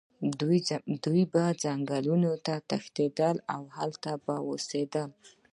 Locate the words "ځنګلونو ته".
1.63-2.53